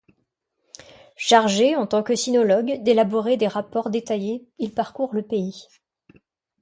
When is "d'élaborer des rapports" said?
2.81-3.91